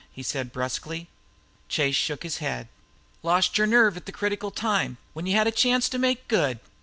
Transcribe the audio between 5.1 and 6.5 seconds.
when you had a chance to make